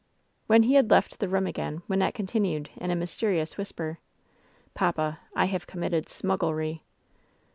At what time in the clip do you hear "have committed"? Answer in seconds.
5.45-6.07